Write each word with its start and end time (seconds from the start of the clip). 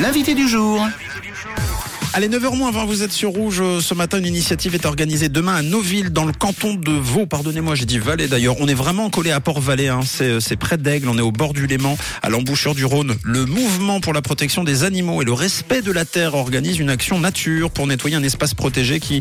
L'invité 0.00 0.34
du 0.34 0.46
jour. 0.46 0.86
Allez, 2.14 2.28
9h 2.28 2.56
moins 2.56 2.70
20, 2.70 2.84
vous 2.84 3.02
êtes 3.02 3.12
sur 3.12 3.30
Rouge. 3.30 3.62
Ce 3.80 3.94
matin, 3.94 4.18
une 4.18 4.26
initiative 4.26 4.74
est 4.74 4.86
organisée 4.86 5.28
demain 5.28 5.56
à 5.56 5.62
Noville, 5.62 6.10
dans 6.10 6.24
le 6.24 6.32
canton 6.32 6.74
de 6.74 6.92
Vaud. 6.92 7.26
Pardonnez-moi, 7.26 7.74
j'ai 7.74 7.84
dit 7.84 7.98
Valais 7.98 8.28
d'ailleurs. 8.28 8.56
On 8.60 8.68
est 8.68 8.74
vraiment 8.74 9.10
collé 9.10 9.30
à 9.30 9.40
Port-Valais. 9.40 9.88
Hein. 9.88 10.00
C'est 10.04 10.56
près 10.56 10.78
d'Aigle. 10.78 11.08
On 11.08 11.18
est 11.18 11.22
au 11.22 11.32
bord 11.32 11.52
du 11.52 11.66
Léman, 11.66 11.98
à 12.22 12.28
l'embouchure 12.28 12.74
du 12.74 12.84
Rhône. 12.84 13.16
Le 13.24 13.44
mouvement 13.44 14.00
pour 14.00 14.12
la 14.12 14.22
protection 14.22 14.62
des 14.62 14.84
animaux 14.84 15.20
et 15.20 15.24
le 15.24 15.32
respect 15.32 15.82
de 15.82 15.92
la 15.92 16.04
terre 16.04 16.34
organise 16.34 16.78
une 16.78 16.90
action 16.90 17.18
nature 17.18 17.70
pour 17.70 17.86
nettoyer 17.86 18.16
un 18.16 18.22
espace 18.22 18.54
protégé 18.54 19.00
qui 19.00 19.20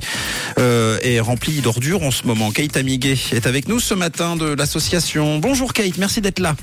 euh, 0.59 0.99
est 1.01 1.19
rempli 1.19 1.61
d'ordures 1.61 2.03
en 2.03 2.11
ce 2.11 2.25
moment. 2.25 2.51
Kate 2.51 2.77
Amiguet 2.77 3.17
est 3.31 3.47
avec 3.47 3.67
nous 3.67 3.79
ce 3.79 3.95
matin 3.95 4.35
de 4.35 4.45
l'association. 4.45 5.39
Bonjour 5.39 5.73
Kate, 5.73 5.97
merci 5.97 6.21
d'être 6.21 6.39
là. 6.39 6.55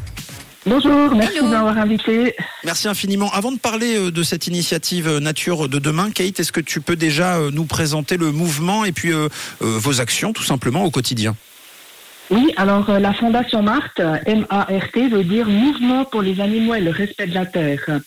Bonjour, 0.67 1.15
merci 1.15 1.41
de 1.41 1.47
m'avoir 1.47 1.77
invité. 1.77 2.35
Merci 2.65 2.89
infiniment. 2.89 3.31
Avant 3.33 3.53
de 3.53 3.59
parler 3.59 3.97
euh, 3.99 4.11
de 4.11 4.23
cette 4.23 4.47
initiative 4.47 5.07
euh, 5.07 5.21
Nature 5.21 5.69
de 5.69 5.79
demain, 5.79 6.11
Kate, 6.11 6.41
est-ce 6.41 6.53
que 6.53 6.61
tu 6.61 6.81
peux 6.81 6.97
déjà 6.97 7.37
euh, 7.37 7.51
nous 7.53 7.67
présenter 7.67 8.17
le 8.17 8.33
mouvement 8.33 8.87
et 8.87 8.93
puis 8.93 9.13
vos 9.61 10.01
actions 10.01 10.33
tout 10.33 10.43
simplement 10.43 10.85
au 10.85 10.91
quotidien? 10.91 11.37
Oui, 12.31 12.55
alors 12.57 12.91
la 12.99 13.13
Fondation 13.13 13.63
Marthe, 13.63 14.01
M-A-R-T, 14.25 15.09
veut 15.09 15.25
dire 15.25 15.47
Mouvement 15.47 16.07
pour 16.07 16.23
les 16.23 16.41
animaux 16.41 16.75
et 16.75 16.81
le 16.81 16.91
respect 16.91 17.27
de 17.27 17.35
la 17.35 17.45
terre. 17.45 18.01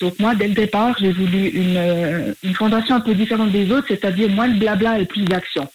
Donc 0.00 0.18
moi, 0.18 0.34
dès 0.34 0.48
le 0.48 0.54
départ, 0.54 0.96
j'ai 1.00 1.12
voulu 1.12 1.48
une, 1.48 2.34
une 2.42 2.54
fondation 2.54 2.96
un 2.96 3.00
peu 3.00 3.14
différente 3.14 3.52
des 3.52 3.70
autres, 3.70 3.86
c'est-à-dire 3.88 4.28
moins 4.30 4.48
de 4.48 4.58
blabla 4.58 4.98
et 4.98 5.04
plus 5.04 5.22
d'action. 5.22 5.68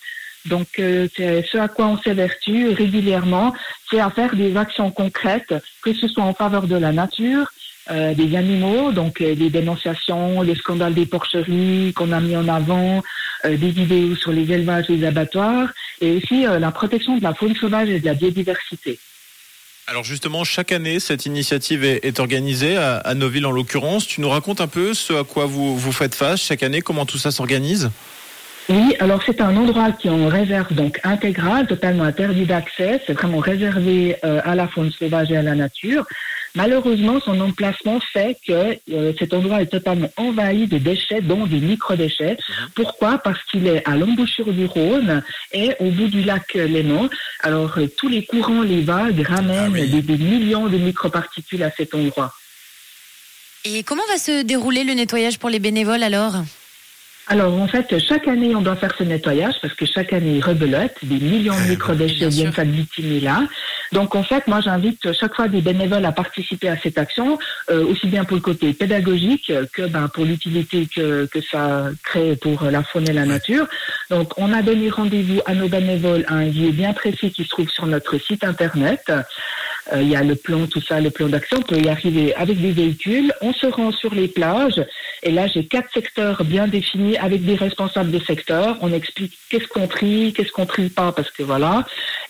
Donc, 0.45 0.67
euh, 0.79 1.07
ce 1.17 1.57
à 1.57 1.67
quoi 1.67 1.87
on 1.87 1.97
s'évertue 1.97 2.69
régulièrement, 2.69 3.53
c'est 3.89 3.99
à 3.99 4.09
faire 4.09 4.35
des 4.35 4.55
actions 4.55 4.91
concrètes, 4.91 5.53
que 5.83 5.93
ce 5.93 6.07
soit 6.07 6.23
en 6.23 6.33
faveur 6.33 6.67
de 6.67 6.75
la 6.75 6.91
nature, 6.91 7.51
euh, 7.89 8.13
des 8.13 8.35
animaux, 8.35 8.91
donc 8.91 9.21
euh, 9.21 9.35
des 9.35 9.49
dénonciations, 9.49 10.41
les 10.41 10.55
scandales 10.55 10.93
des 10.93 11.05
porcheries 11.05 11.93
qu'on 11.95 12.11
a 12.11 12.19
mis 12.19 12.35
en 12.35 12.47
avant, 12.47 13.03
des 13.43 13.69
vidéos 13.69 14.15
sur 14.15 14.31
les 14.31 14.51
élevages 14.51 14.87
des 14.87 15.05
abattoirs, 15.05 15.69
et 16.01 16.17
aussi 16.17 16.45
la 16.45 16.71
protection 16.71 17.17
de 17.17 17.23
la 17.23 17.35
faune 17.35 17.55
sauvage 17.55 17.89
et 17.89 17.99
de 17.99 18.05
la 18.05 18.15
biodiversité. 18.15 18.97
Alors 19.85 20.03
justement, 20.03 20.43
chaque 20.43 20.71
année, 20.71 20.99
cette 20.99 21.27
initiative 21.27 21.83
est, 21.83 22.19
organisée 22.19 22.75
à, 22.75 22.95
à 22.97 23.13
Noville 23.13 23.45
en 23.45 23.51
l'occurrence. 23.51 24.07
Tu 24.07 24.19
nous 24.19 24.29
racontes 24.29 24.61
un 24.61 24.67
peu 24.67 24.95
ce 24.95 25.13
à 25.13 25.23
quoi 25.23 25.45
vous, 25.45 25.77
vous 25.77 25.91
faites 25.91 26.15
face 26.15 26.41
chaque 26.41 26.63
année, 26.63 26.81
comment 26.81 27.05
tout 27.05 27.19
ça 27.19 27.29
s'organise? 27.29 27.91
Oui, 28.67 28.95
alors 28.99 29.21
c'est 29.23 29.41
un 29.41 29.55
endroit 29.55 29.91
qui 29.91 30.07
est 30.07 30.11
en 30.11 30.27
réserve 30.27 30.73
donc 30.73 30.99
intégrale, 31.03 31.67
totalement 31.67 32.03
interdit 32.03 32.45
d'accès. 32.45 32.99
C'est 33.05 33.13
vraiment 33.13 33.37
réservé 33.37 34.17
euh, 34.23 34.41
à 34.43 34.55
la 34.55 34.67
faune 34.67 34.91
sauvage 34.91 35.31
et 35.31 35.37
à 35.37 35.43
la 35.43 35.53
nature. 35.53 36.05
Malheureusement, 36.55 37.19
son 37.19 37.39
emplacement 37.41 37.99
fait 37.99 38.37
que 38.47 38.77
euh, 38.91 39.13
cet 39.19 39.33
endroit 39.33 39.61
est 39.61 39.67
totalement 39.67 40.09
envahi 40.15 40.67
de 40.67 40.77
déchets, 40.77 41.21
dont 41.21 41.45
des 41.45 41.59
micro-déchets. 41.59 42.37
Mhm. 42.37 42.69
Pourquoi? 42.73 43.17
Parce 43.19 43.43
qu'il 43.51 43.67
est 43.67 43.87
à 43.87 43.95
l'embouchure 43.97 44.51
du 44.51 44.65
Rhône 44.65 45.21
et 45.51 45.73
au 45.79 45.91
bout 45.91 46.07
du 46.07 46.23
lac 46.23 46.53
Léman. 46.53 47.09
Alors, 47.41 47.77
euh, 47.77 47.87
tous 47.97 48.07
les 48.07 48.25
courants, 48.25 48.63
les 48.63 48.81
vagues 48.81 49.21
ramènent 49.27 49.75
ah 49.75 50.01
des, 50.01 50.17
millions 50.17 50.67
de 50.67 50.77
microparticules 50.77 51.61
à 51.61 51.71
cet 51.71 51.93
endroit. 51.93 52.33
Et 53.65 53.83
comment 53.83 54.05
va 54.07 54.17
se 54.17 54.41
dérouler 54.43 54.83
le 54.83 54.93
nettoyage 54.93 55.37
pour 55.37 55.49
les 55.49 55.59
bénévoles 55.59 56.03
alors? 56.03 56.35
Alors 57.27 57.59
en 57.59 57.67
fait, 57.67 57.97
chaque 57.99 58.27
année, 58.27 58.55
on 58.55 58.61
doit 58.61 58.75
faire 58.75 58.93
ce 58.97 59.03
nettoyage 59.03 59.55
parce 59.61 59.73
que 59.73 59.85
chaque 59.85 60.13
année, 60.13 60.35
il 60.37 60.43
rebelote, 60.43 60.93
des 61.01 61.19
millions 61.19 61.55
de 61.55 61.69
microdéchets 61.69 62.29
viennent 62.29 62.53
s'agglutinés 62.53 63.19
là. 63.19 63.43
Donc 63.91 64.15
en 64.15 64.23
fait, 64.23 64.47
moi, 64.47 64.61
j'invite 64.61 65.11
chaque 65.13 65.35
fois 65.35 65.47
des 65.47 65.61
bénévoles 65.61 66.05
à 66.05 66.11
participer 66.11 66.69
à 66.69 66.77
cette 66.77 66.97
action, 66.97 67.39
euh, 67.69 67.85
aussi 67.85 68.07
bien 68.07 68.25
pour 68.25 68.35
le 68.35 68.41
côté 68.41 68.73
pédagogique 68.73 69.51
que 69.73 69.87
ben, 69.87 70.07
pour 70.07 70.25
l'utilité 70.25 70.87
que, 70.93 71.25
que 71.25 71.41
ça 71.41 71.89
crée 72.03 72.35
pour 72.35 72.63
la 72.65 72.83
faune 72.83 73.09
et 73.09 73.13
la 73.13 73.25
nature. 73.25 73.67
Donc 74.09 74.33
on 74.37 74.53
a 74.53 74.61
donné 74.61 74.89
rendez-vous 74.89 75.41
à 75.45 75.55
nos 75.55 75.67
bénévoles 75.67 76.25
à 76.27 76.35
un 76.35 76.45
lieu 76.45 76.71
bien 76.71 76.93
précis 76.93 77.31
qui 77.31 77.43
se 77.43 77.49
trouve 77.49 77.69
sur 77.69 77.87
notre 77.87 78.19
site 78.19 78.43
internet. 78.43 79.11
Euh, 79.93 80.01
il 80.01 80.09
y 80.09 80.15
a 80.15 80.23
le 80.23 80.35
plan, 80.35 80.65
tout 80.67 80.81
ça, 80.81 80.99
le 80.99 81.11
plan 81.11 81.27
d'action. 81.27 81.59
On 81.59 81.61
peut 81.61 81.79
y 81.79 81.89
arriver 81.89 82.33
avec 82.35 82.59
des 82.59 82.71
véhicules. 82.71 83.31
On 83.41 83.53
se 83.53 83.67
rend 83.67 83.91
sur 83.91 84.13
les 84.13 84.27
plages. 84.27 84.83
Et 85.25 85.31
là, 85.31 85.47
j'ai 85.47 85.65
quatre 85.65 85.91
secteurs 85.91 86.43
bien 86.43 86.67
définis 86.67 87.17
avec 87.17 87.43
des 87.43 87.55
responsables 87.55 88.11
des 88.11 88.19
secteurs. 88.19 88.77
On 88.81 88.93
explique 88.93 89.33
qu'est-ce 89.49 89.67
qu'on 89.67 89.87
trie, 89.87 90.33
qu'est-ce 90.33 90.51
qu'on 90.51 90.67
trie 90.67 90.89
pas, 90.89 91.11
parce 91.11 91.31
que 91.31 91.41
voilà. 91.41 91.83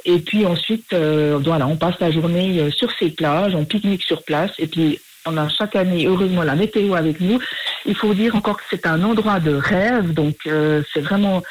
Et 0.05 0.19
puis 0.19 0.45
ensuite, 0.45 0.93
euh, 0.93 1.37
voilà, 1.43 1.67
on 1.67 1.75
passe 1.75 1.99
la 1.99 2.09
journée 2.09 2.57
euh, 2.59 2.71
sur 2.71 2.89
ces 2.97 3.09
plages, 3.09 3.53
on 3.53 3.65
pique-nique 3.65 4.03
sur 4.03 4.23
place. 4.23 4.51
Et 4.59 4.67
puis, 4.67 4.99
on 5.25 5.35
a 5.35 5.49
chaque 5.49 5.75
année, 5.75 6.05
heureusement, 6.05 6.43
la 6.43 6.55
météo 6.55 6.93
avec 6.93 7.19
nous. 7.19 7.39
Il 7.85 7.95
faut 7.95 8.13
dire 8.13 8.33
encore 8.35 8.57
que 8.57 8.63
c'est 8.69 8.87
un 8.87 9.03
endroit 9.03 9.41
de 9.41 9.53
rêve. 9.53 10.13
Donc, 10.13 10.37
c'est 10.45 11.01
vraiment 11.01 11.43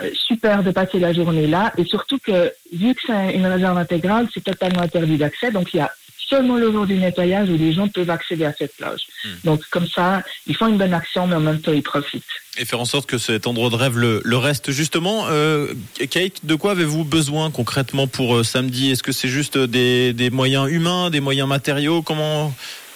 euh, 0.00 0.10
super 0.14 0.62
de 0.62 0.70
passer 0.70 0.98
la 0.98 1.12
journée 1.12 1.46
là. 1.46 1.70
Et 1.76 1.84
surtout 1.84 2.18
que, 2.18 2.50
vu 2.72 2.94
que 2.94 3.00
c'est 3.06 3.34
une 3.34 3.46
réserve 3.46 3.76
intégrale, 3.76 4.26
c'est 4.32 4.42
totalement 4.42 4.80
interdit 4.80 5.18
d'accès. 5.18 5.50
Donc, 5.50 5.74
il 5.74 5.78
y 5.78 5.80
a 5.80 5.92
seulement 6.32 6.56
le 6.56 6.72
jour 6.72 6.86
du 6.86 6.94
nettoyage 6.94 7.50
où 7.50 7.56
les 7.56 7.72
gens 7.72 7.88
peuvent 7.88 8.08
accéder 8.08 8.46
à 8.46 8.52
cette 8.52 8.74
plage. 8.76 9.02
Hmm. 9.24 9.28
Donc, 9.44 9.62
comme 9.70 9.86
ça, 9.86 10.22
ils 10.46 10.56
font 10.56 10.66
une 10.66 10.78
bonne 10.78 10.94
action, 10.94 11.26
mais 11.26 11.36
en 11.36 11.40
même 11.40 11.60
temps, 11.60 11.72
ils 11.72 11.82
profitent. 11.82 12.22
Et 12.58 12.64
faire 12.64 12.80
en 12.80 12.86
sorte 12.86 13.06
que 13.06 13.18
cet 13.18 13.46
endroit 13.46 13.68
de 13.68 13.76
rêve 13.76 13.98
le, 13.98 14.36
reste. 14.36 14.70
Justement, 14.70 15.26
euh, 15.28 15.68
Kate, 16.10 16.44
de 16.44 16.54
quoi 16.54 16.72
avez-vous 16.72 17.04
besoin 17.04 17.50
concrètement 17.50 18.06
pour 18.06 18.36
euh, 18.36 18.44
samedi? 18.44 18.90
Est-ce 18.90 19.02
que 19.02 19.12
c'est 19.12 19.28
juste 19.28 19.58
des, 19.58 20.12
des, 20.12 20.30
moyens 20.30 20.70
humains, 20.70 21.10
des 21.10 21.20
moyens 21.20 21.48
matériaux? 21.48 22.02
Comment 22.02 22.54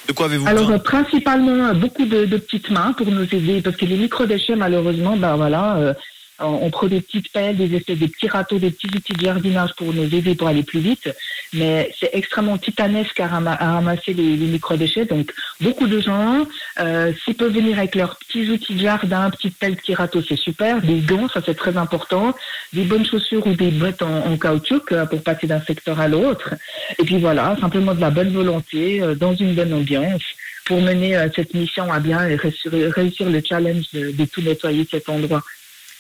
de 0.09 0.13
quoi 0.13 0.27
avez-vous 0.27 0.47
Alors, 0.47 0.65
besoin? 0.65 0.79
principalement, 0.79 1.75
beaucoup 1.75 2.07
de, 2.07 2.25
de, 2.25 2.37
petites 2.39 2.71
mains 2.71 2.93
pour 2.93 3.11
nous 3.11 3.25
aider, 3.33 3.61
parce 3.61 3.77
que 3.77 3.85
les 3.85 3.97
micro-déchets, 3.97 4.57
malheureusement, 4.57 5.17
ben 5.17 5.37
voilà, 5.37 5.95
on 6.39 6.71
prend 6.71 6.87
des 6.87 7.01
petites 7.01 7.33
pelles, 7.33 7.57
des 7.57 7.75
espèces 7.75 7.99
de 7.99 8.07
petits 8.07 8.29
râteaux, 8.29 8.59
des 8.59 8.71
petits 8.71 8.89
outils 8.95 9.13
de 9.15 9.21
jardinage 9.21 9.71
pour 9.77 9.93
nous 9.93 10.05
aider 10.05 10.35
pour 10.35 10.49
aller 10.49 10.63
plus 10.63 10.81
vite. 10.81 11.09
Mais 11.53 11.91
c'est 11.99 12.11
extrêmement 12.13 12.59
titanesque 12.59 13.21
à, 13.21 13.27
ramasser 13.29 14.13
les, 14.13 14.37
micro-déchets. 14.37 15.07
Donc, 15.07 15.33
beaucoup 15.61 15.87
de 15.87 16.01
gens, 16.01 16.47
euh, 16.81 17.13
s'ils 17.25 17.35
peuvent 17.35 17.53
venir 17.53 17.79
avec 17.79 17.95
leurs 17.95 18.17
petits 18.17 18.51
outils 18.51 18.75
de 18.75 18.81
jardin, 18.81 19.31
petites 19.31 19.57
pelles, 19.57 19.77
petits 19.77 19.95
râteaux, 19.95 20.23
c'est 20.27 20.37
super. 20.37 20.83
Des 20.83 21.01
gants, 21.01 21.29
ça 21.29 21.41
c'est 21.45 21.55
très 21.55 21.77
important. 21.77 22.35
Des 22.73 22.85
bonnes 22.85 23.07
chaussures 23.07 23.47
ou 23.47 23.55
des 23.55 23.71
bottes 23.71 24.03
en, 24.03 24.37
caoutchouc 24.37 24.93
euh, 24.93 25.07
pour 25.07 25.23
passer 25.23 25.47
d'un 25.47 25.61
secteur 25.61 26.01
à 26.01 26.09
l'autre. 26.09 26.55
Et 26.99 27.05
puis 27.05 27.19
voilà, 27.19 27.57
simplement 27.61 27.95
de 27.95 28.01
la 28.01 28.11
bonne 28.11 28.33
volonté, 28.33 29.01
euh, 29.01 29.15
dans 29.15 29.35
une 29.35 29.55
bonne 29.55 29.73
ambiance 29.73 30.23
pour 30.65 30.83
mener 30.83 31.17
cette 31.37 31.55
mission 31.55 31.93
à 31.93 32.01
bien 32.01 32.27
et 32.27 32.35
réussir, 32.35 33.31
le 33.31 33.41
challenge 33.49 33.85
de 33.93 34.25
tout 34.25 34.41
nettoyer 34.43 34.85
cet 34.91 35.09
endroit. 35.09 35.45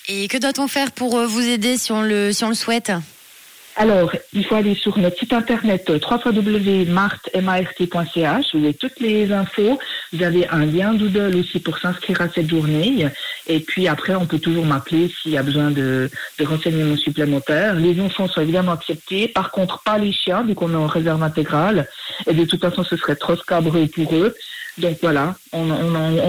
Et 0.08 0.28
que 0.28 0.38
doit-on 0.38 0.68
faire 0.68 0.92
pour 0.92 1.18
euh, 1.18 1.26
vous 1.26 1.46
aider 1.46 1.76
si 1.76 1.90
on 1.92 2.02
le, 2.02 2.32
si 2.32 2.44
on 2.44 2.48
le 2.48 2.54
souhaite? 2.54 2.92
Alors, 3.78 4.10
il 4.32 4.42
faut 4.46 4.54
aller 4.54 4.74
sur 4.74 4.96
notre 4.98 5.18
site 5.18 5.34
internet 5.34 5.90
euh, 5.90 5.98
www.mart.ch 5.98 6.94
où 8.54 8.58
il 8.58 8.64
y 8.64 8.68
a 8.68 8.72
toutes 8.72 9.00
les 9.00 9.30
infos. 9.32 9.78
Vous 10.12 10.22
avez 10.22 10.48
un 10.48 10.64
lien 10.64 10.94
Doodle 10.94 11.36
aussi 11.36 11.60
pour 11.60 11.76
s'inscrire 11.78 12.22
à 12.22 12.28
cette 12.30 12.48
journée. 12.48 13.06
Et 13.48 13.60
puis 13.60 13.86
après, 13.86 14.14
on 14.14 14.24
peut 14.24 14.38
toujours 14.38 14.64
m'appeler 14.64 15.12
s'il 15.20 15.32
y 15.32 15.36
a 15.36 15.42
besoin 15.42 15.70
de, 15.70 16.08
de 16.38 16.44
renseignements 16.46 16.96
supplémentaires. 16.96 17.74
Les 17.74 18.00
enfants 18.00 18.28
sont 18.28 18.40
évidemment 18.40 18.72
acceptés. 18.72 19.28
Par 19.28 19.50
contre, 19.50 19.82
pas 19.82 19.98
les 19.98 20.12
chiens, 20.12 20.42
vu 20.42 20.54
qu'on 20.54 20.72
est 20.72 20.76
en 20.76 20.86
réserve 20.86 21.22
intégrale. 21.22 21.86
Et 22.26 22.32
de 22.32 22.44
toute 22.44 22.62
façon, 22.62 22.82
ce 22.82 22.96
serait 22.96 23.16
trop 23.16 23.36
scabreux 23.36 23.88
pour 23.88 24.14
eux. 24.14 24.34
Donc 24.78 24.98
voilà, 25.00 25.34
on, 25.52 25.64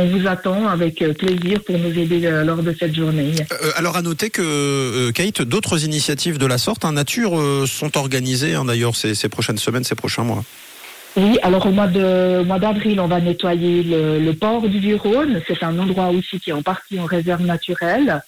vous 0.08 0.26
attend 0.26 0.68
avec 0.68 1.02
euh, 1.02 1.14
plaisir 1.14 1.62
pour 1.66 1.78
nous 1.78 2.00
aider 2.00 2.26
euh, 2.26 2.46
lors 2.46 2.64
de 2.64 2.74
cette 2.80 2.96
journée. 2.96 3.34
Euh, 3.52 3.72
alors 3.76 3.98
à 3.98 4.02
noter 4.02 4.30
que 4.30 5.12
Kate, 5.12 5.42
d'autres 5.42 5.84
initiatives 5.84 6.38
de 6.38 6.46
la 6.46 6.58
sorte, 6.58 6.86
en 6.86 6.90
hein, 6.90 6.94
nature, 6.94 7.38
sont 7.68 7.98
organisées 7.98 8.54
hein, 8.54 8.64
d'ailleurs 8.64 8.96
ces, 8.96 9.16
prochaines 9.28 9.58
semaines, 9.58 9.84
ces 9.84 9.96
prochains 9.96 10.24
mois. 10.24 10.46
Oui, 11.18 11.38
alors 11.42 11.66
au 11.66 11.72
mois 11.72 11.88
de 11.88 12.44
mois 12.44 12.60
d'avril, 12.60 13.02
on 13.02 13.08
va 13.08 13.20
nettoyer 13.20 13.84
le, 13.84 14.20
le 14.20 14.34
port 14.34 14.62
du 14.62 14.80
Vieux-Rhône. 14.80 15.42
C'est 15.48 15.64
un 15.64 15.78
endroit 15.78 16.10
aussi 16.10 16.40
qui 16.40 16.52
est 16.52 16.54
en 16.54 16.62
partie 16.62 17.00
en 17.00 17.06
réserve 17.06 17.44
naturelle. 17.44 18.22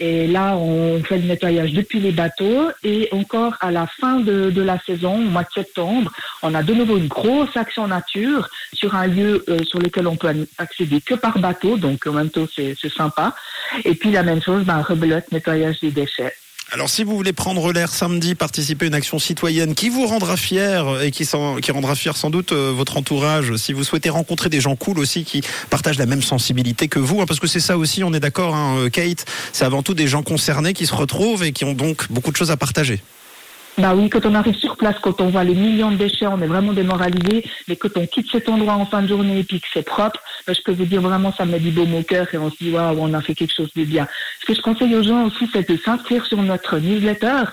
Et 0.00 0.26
là, 0.26 0.56
on 0.56 1.02
fait 1.02 1.18
le 1.18 1.24
nettoyage 1.24 1.72
depuis 1.72 2.00
les 2.00 2.12
bateaux. 2.12 2.68
Et 2.84 3.08
encore 3.12 3.54
à 3.60 3.70
la 3.70 3.86
fin 3.86 4.20
de, 4.20 4.50
de 4.50 4.62
la 4.62 4.78
saison, 4.80 5.16
au 5.16 5.30
mois 5.30 5.42
de 5.42 5.52
septembre, 5.54 6.12
on 6.42 6.54
a 6.54 6.62
de 6.62 6.74
nouveau 6.74 6.96
une 6.96 7.08
grosse 7.08 7.56
action 7.56 7.86
nature 7.86 8.48
sur 8.72 8.94
un 8.94 9.06
lieu 9.06 9.44
euh, 9.48 9.64
sur 9.64 9.80
lequel 9.80 10.06
on 10.06 10.16
peut 10.16 10.46
accéder 10.58 11.00
que 11.00 11.14
par 11.14 11.38
bateau. 11.38 11.76
Donc, 11.76 12.06
en 12.06 12.12
même 12.12 12.30
temps, 12.30 12.46
c'est 12.54 12.76
sympa. 12.88 13.34
Et 13.84 13.94
puis, 13.94 14.10
la 14.10 14.22
même 14.22 14.42
chose, 14.42 14.64
ben, 14.64 14.82
rebelote, 14.82 15.30
nettoyage 15.32 15.80
des 15.80 15.90
déchets. 15.90 16.34
Alors 16.70 16.90
si 16.90 17.02
vous 17.02 17.16
voulez 17.16 17.32
prendre 17.32 17.72
l'air 17.72 17.90
samedi, 17.90 18.34
participer 18.34 18.84
à 18.84 18.88
une 18.88 18.94
action 18.94 19.18
citoyenne 19.18 19.74
qui 19.74 19.88
vous 19.88 20.06
rendra 20.06 20.36
fier 20.36 21.00
et 21.00 21.10
qui, 21.10 21.26
rendra 21.70 21.94
fier 21.94 22.14
sans 22.14 22.28
doute 22.28 22.52
euh, 22.52 22.72
votre 22.76 22.98
entourage, 22.98 23.56
si 23.56 23.72
vous 23.72 23.84
souhaitez 23.84 24.10
rencontrer 24.10 24.50
des 24.50 24.60
gens 24.60 24.76
cool 24.76 24.98
aussi 24.98 25.24
qui 25.24 25.40
partagent 25.70 25.96
la 25.96 26.04
même 26.04 26.20
sensibilité 26.20 26.88
que 26.88 26.98
vous, 26.98 27.22
hein, 27.22 27.24
parce 27.26 27.40
que 27.40 27.46
c'est 27.46 27.60
ça 27.60 27.78
aussi, 27.78 28.04
on 28.04 28.12
est 28.12 28.20
d'accord, 28.20 28.54
hein, 28.54 28.76
euh, 28.80 28.90
Kate, 28.90 29.24
c'est 29.54 29.64
avant 29.64 29.82
tout 29.82 29.94
des 29.94 30.08
gens 30.08 30.22
concernés 30.22 30.74
qui 30.74 30.84
se 30.84 30.94
retrouvent 30.94 31.42
et 31.42 31.52
qui 31.52 31.64
ont 31.64 31.72
donc 31.72 32.12
beaucoup 32.12 32.32
de 32.32 32.36
choses 32.36 32.50
à 32.50 32.58
partager. 32.58 33.00
Bah 33.78 33.94
oui, 33.94 34.10
quand 34.10 34.26
on 34.26 34.34
arrive 34.34 34.56
sur 34.56 34.76
place, 34.76 34.96
quand 35.00 35.20
on 35.20 35.28
voit 35.28 35.44
les 35.44 35.54
millions 35.54 35.90
de 35.92 35.96
déchets, 35.96 36.26
on 36.26 36.40
est 36.42 36.46
vraiment 36.48 36.72
démoralisé. 36.72 37.44
Mais 37.68 37.76
quand 37.76 37.96
on 37.96 38.06
quitte 38.06 38.26
cet 38.30 38.48
endroit 38.48 38.74
en 38.74 38.84
fin 38.86 39.02
de 39.02 39.06
journée 39.08 39.38
et 39.38 39.44
puis 39.44 39.60
que 39.60 39.66
c'est 39.72 39.84
propre, 39.84 40.20
ben, 40.46 40.52
je 40.54 40.60
peux 40.62 40.72
vous 40.72 40.84
dire 40.84 41.00
vraiment, 41.00 41.32
ça 41.32 41.44
me 41.44 41.58
dit 41.58 41.70
beau 41.70 41.86
au 41.86 42.02
cœur 42.02 42.26
et 42.32 42.38
on 42.38 42.50
se 42.50 42.56
dit, 42.60 42.70
waouh, 42.72 42.96
on 43.00 43.14
a 43.14 43.20
fait 43.22 43.34
quelque 43.34 43.54
chose 43.54 43.70
de 43.76 43.84
bien. 43.84 44.08
Ce 44.40 44.46
que 44.46 44.54
je 44.54 44.60
conseille 44.60 44.94
aux 44.96 45.02
gens 45.04 45.26
aussi, 45.26 45.48
c'est 45.52 45.68
de 45.70 45.76
s'inscrire 45.76 46.26
sur 46.26 46.42
notre 46.42 46.78
newsletter. 46.78 47.44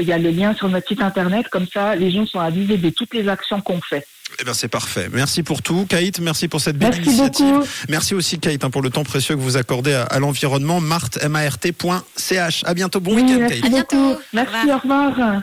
Il 0.00 0.06
y 0.06 0.12
a 0.12 0.18
le 0.18 0.30
lien 0.30 0.54
sur 0.54 0.68
notre 0.68 0.86
site 0.86 1.02
internet, 1.02 1.48
comme 1.48 1.66
ça, 1.66 1.96
les 1.96 2.12
gens 2.12 2.26
sont 2.26 2.38
avisés 2.40 2.76
de 2.78 2.90
toutes 2.90 3.12
les 3.14 3.28
actions 3.28 3.60
qu'on 3.60 3.80
fait. 3.80 4.06
Eh 4.40 4.44
bien, 4.44 4.54
c'est 4.54 4.68
parfait. 4.68 5.08
Merci 5.12 5.42
pour 5.42 5.62
tout, 5.62 5.84
Kate. 5.86 6.20
Merci 6.20 6.48
pour 6.48 6.60
cette 6.60 6.78
belle 6.78 6.90
Merci 6.90 7.02
initiative. 7.08 7.52
beaucoup. 7.54 7.66
Merci 7.88 8.14
aussi, 8.14 8.38
Kate, 8.38 8.64
hein, 8.64 8.70
pour 8.70 8.80
le 8.82 8.88
temps 8.90 9.04
précieux 9.04 9.34
que 9.34 9.40
vous 9.40 9.56
accordez 9.58 9.92
à, 9.92 10.04
à 10.04 10.18
l'environnement. 10.20 10.80
Marthe, 10.80 11.18
M-A-R-T.ch. 11.22 12.62
À 12.64 12.72
bientôt. 12.74 13.00
Bon 13.00 13.14
Oui, 13.14 13.22
week-end, 13.22 13.38
merci 13.40 13.60
Kate. 13.60 13.66
À 13.66 13.68
bientôt. 13.74 14.20
Merci, 14.32 14.70
Au 14.70 14.74
au 14.74 14.78
revoir. 14.78 15.42